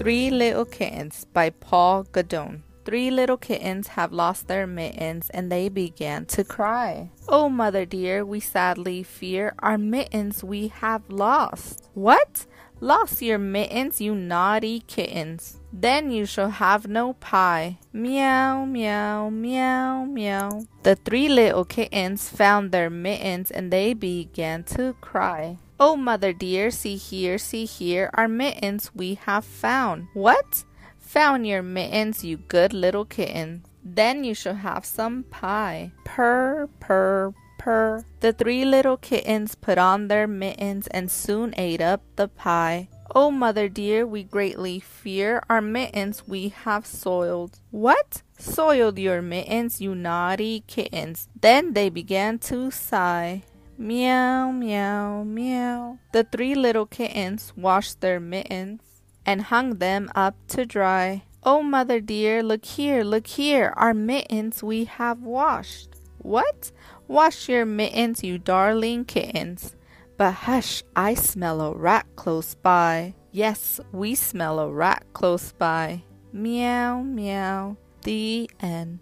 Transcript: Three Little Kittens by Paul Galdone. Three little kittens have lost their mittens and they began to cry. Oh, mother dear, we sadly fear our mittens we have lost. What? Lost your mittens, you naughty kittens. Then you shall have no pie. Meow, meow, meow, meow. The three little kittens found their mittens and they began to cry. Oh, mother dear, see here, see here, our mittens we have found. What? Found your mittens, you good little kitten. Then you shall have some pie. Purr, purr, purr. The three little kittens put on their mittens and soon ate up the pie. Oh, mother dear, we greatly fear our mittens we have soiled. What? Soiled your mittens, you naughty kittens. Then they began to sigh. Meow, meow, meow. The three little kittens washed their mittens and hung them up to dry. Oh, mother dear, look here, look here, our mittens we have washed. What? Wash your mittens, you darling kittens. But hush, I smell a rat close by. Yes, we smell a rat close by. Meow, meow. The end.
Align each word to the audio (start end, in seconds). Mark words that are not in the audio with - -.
Three 0.00 0.30
Little 0.30 0.64
Kittens 0.64 1.26
by 1.26 1.50
Paul 1.50 2.04
Galdone. 2.04 2.62
Three 2.86 3.10
little 3.10 3.36
kittens 3.36 3.88
have 3.88 4.14
lost 4.14 4.48
their 4.48 4.66
mittens 4.66 5.28
and 5.28 5.52
they 5.52 5.68
began 5.68 6.24
to 6.24 6.42
cry. 6.42 7.10
Oh, 7.28 7.50
mother 7.50 7.84
dear, 7.84 8.24
we 8.24 8.40
sadly 8.40 9.02
fear 9.02 9.52
our 9.58 9.76
mittens 9.76 10.42
we 10.42 10.68
have 10.68 11.02
lost. 11.10 11.90
What? 11.92 12.46
Lost 12.82 13.20
your 13.20 13.38
mittens, 13.38 14.00
you 14.00 14.14
naughty 14.14 14.80
kittens. 14.80 15.60
Then 15.70 16.10
you 16.10 16.24
shall 16.24 16.48
have 16.48 16.88
no 16.88 17.12
pie. 17.12 17.78
Meow, 17.92 18.64
meow, 18.64 19.28
meow, 19.28 20.04
meow. 20.06 20.64
The 20.82 20.96
three 20.96 21.28
little 21.28 21.66
kittens 21.66 22.30
found 22.30 22.72
their 22.72 22.88
mittens 22.88 23.50
and 23.50 23.70
they 23.70 23.92
began 23.92 24.64
to 24.74 24.94
cry. 25.02 25.58
Oh, 25.78 25.94
mother 25.94 26.32
dear, 26.32 26.70
see 26.70 26.96
here, 26.96 27.36
see 27.36 27.66
here, 27.66 28.10
our 28.14 28.28
mittens 28.28 28.90
we 28.94 29.14
have 29.26 29.44
found. 29.44 30.08
What? 30.14 30.64
Found 30.98 31.46
your 31.46 31.62
mittens, 31.62 32.24
you 32.24 32.38
good 32.38 32.72
little 32.72 33.04
kitten. 33.04 33.64
Then 33.84 34.24
you 34.24 34.34
shall 34.34 34.54
have 34.54 34.86
some 34.86 35.24
pie. 35.24 35.92
Purr, 36.04 36.68
purr, 36.80 37.34
purr. 37.60 38.04
The 38.20 38.32
three 38.32 38.64
little 38.64 38.96
kittens 38.96 39.54
put 39.54 39.76
on 39.76 40.08
their 40.08 40.26
mittens 40.26 40.86
and 40.88 41.10
soon 41.10 41.52
ate 41.56 41.82
up 41.82 42.00
the 42.16 42.26
pie. 42.26 42.88
Oh, 43.14 43.30
mother 43.30 43.68
dear, 43.68 44.06
we 44.06 44.22
greatly 44.24 44.80
fear 44.80 45.42
our 45.50 45.60
mittens 45.60 46.26
we 46.26 46.48
have 46.64 46.86
soiled. 46.86 47.58
What? 47.70 48.22
Soiled 48.38 48.98
your 48.98 49.20
mittens, 49.20 49.80
you 49.80 49.94
naughty 49.94 50.64
kittens. 50.66 51.28
Then 51.38 51.74
they 51.74 51.90
began 51.90 52.38
to 52.50 52.70
sigh. 52.70 53.42
Meow, 53.76 54.52
meow, 54.52 55.24
meow. 55.24 55.98
The 56.12 56.24
three 56.24 56.54
little 56.54 56.86
kittens 56.86 57.52
washed 57.56 58.00
their 58.00 58.20
mittens 58.20 58.80
and 59.26 59.42
hung 59.42 59.78
them 59.78 60.10
up 60.14 60.36
to 60.48 60.64
dry. 60.64 61.24
Oh, 61.42 61.62
mother 61.62 62.00
dear, 62.00 62.42
look 62.42 62.64
here, 62.64 63.02
look 63.02 63.26
here, 63.26 63.72
our 63.76 63.94
mittens 63.94 64.62
we 64.62 64.84
have 64.84 65.22
washed. 65.22 65.99
What? 66.22 66.72
Wash 67.08 67.48
your 67.48 67.64
mittens, 67.64 68.22
you 68.22 68.38
darling 68.38 69.04
kittens. 69.04 69.74
But 70.16 70.32
hush, 70.32 70.82
I 70.94 71.14
smell 71.14 71.60
a 71.60 71.74
rat 71.74 72.06
close 72.14 72.54
by. 72.54 73.14
Yes, 73.32 73.80
we 73.90 74.14
smell 74.14 74.58
a 74.58 74.70
rat 74.70 75.04
close 75.12 75.52
by. 75.52 76.02
Meow, 76.32 77.02
meow. 77.02 77.76
The 78.02 78.50
end. 78.60 79.00